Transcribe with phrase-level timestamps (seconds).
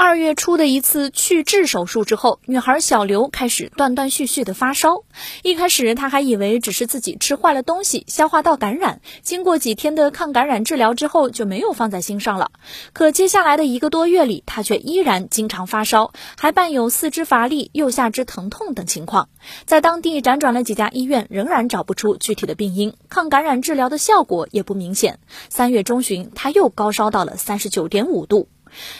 [0.00, 5.02] 二月初的一次去痣手术之后，女孩小刘开始断断续续的发烧。
[5.42, 9.00] 一开始她还以为只是自己吃坏了东西，消化道感染。
[9.22, 12.52] 经过几天的抗感染治疗之后，就没有放在心上了。
[12.92, 19.28] 可接下来的一个多月里，她却依然经常发烧，还伴有四肢乏力、右下肢疼痛等情况。
[19.66, 25.18] 在当地辗转了几家医院，仍然找不出具体的病因，抗感染治疗的效果也不明显。
[25.48, 28.46] 三月中旬，她又高烧到了三十九点五度。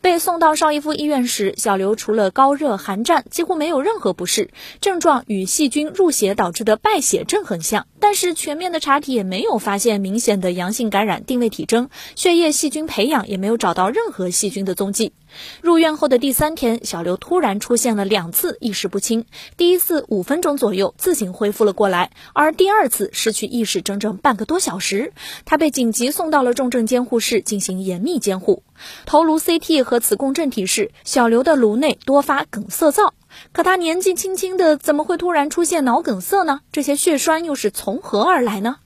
[0.00, 7.86] 被送到邵逸夫医院时，小刘除了高热寒战，几乎没有任何不适，症状与细菌入血导致的败血症很像。
[8.02, 15.12] 但是全面的查体也没有发现明显的阳性感染定位体征，血液细菌培养也没有找到任何细菌的踪迹。
[15.60, 19.24] 入院后的第三天，小刘突然出现了两次意识不清，
[19.56, 25.12] 第一次五分钟左右自行恢复了过来，而第二次失去意识整整半个多小时。
[25.44, 28.64] 他被紧急送到了重症监护室进行严密监护。
[29.06, 33.14] 头颅 CT 和磁共振提示，小刘的颅内多发梗塞灶。
[33.52, 36.60] 可他年纪轻轻的，怎么会突然出现脑梗塞呢？
[36.72, 38.76] 这些血栓又是从何而来呢？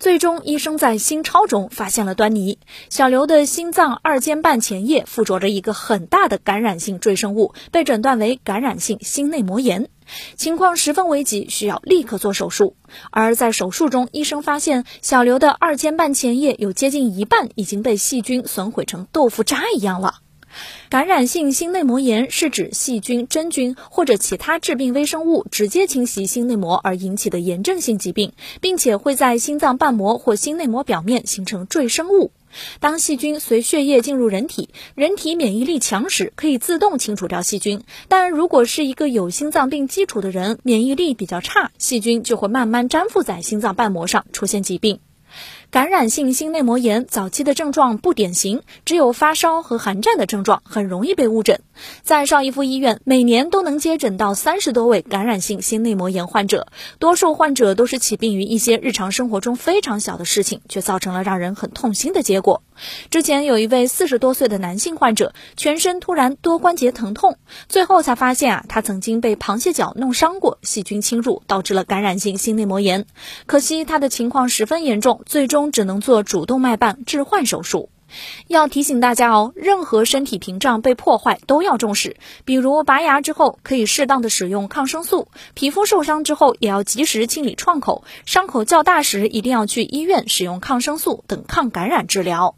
[0.00, 2.58] 最终，医生在心超中发现了端倪，
[2.90, 9.88] 小刘的心脏二尖瓣前叶附着着一个很大的感染性赘生物，被诊断为感染性心内膜炎，
[10.34, 12.74] 情况十分危急，需要立刻做手术。
[13.12, 20.16] 而在手术中，医生发现小刘的二尖瓣前叶有接近一半已经被细菌损毁成豆腐渣一样了。
[20.88, 32.32] 感染性心内膜炎是指细菌、真菌或者其他致病微生物直接侵袭心内膜而引起的炎症性疾病，并且会在心脏瓣膜或心内膜表面形成赘生物。
[32.80, 45.00] 当细菌随血液进入人体，人体免疫力强时可以自动清除掉细菌，但如果是一个有心脏病基础的人，免疫力比较差，细菌就会慢慢粘附在心脏瓣膜上，出现疾病。
[45.72, 51.62] 感染性心内膜炎早期的症状不典型，只有发烧和寒战的症状，很容易被误诊。
[52.02, 56.66] 在邵逸夫医院，每年都能接诊到三十多位感染性心内膜炎患者，
[56.98, 62.62] 多数患者都是起病于一些日常生活中非常小的事情，却造成了让人很痛心的结果。
[63.08, 67.38] 之前有一位四十多岁的男性患者，全身突然多关节疼痛，
[67.70, 73.06] 最后才发现啊，他曾经被螃蟹脚弄伤过，细菌侵入导致了感染性心内膜炎。
[73.46, 75.61] 可惜他的情况十分严重，最终。
[75.70, 77.90] 只能做主动脉瓣置换手术。
[78.46, 92.56] 要提醒大家哦，任何身体屏障被破坏都要重视，比如拔牙之后可以适当的使用抗生素，皮肤受伤之后也要及时清理创口，伤口较大时一定要去医院使用抗生素等抗感染治疗。